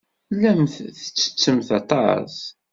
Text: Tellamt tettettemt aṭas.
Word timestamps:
Tellamt 0.27 0.75
tettettemt 0.95 1.69
aṭas. 1.79 2.35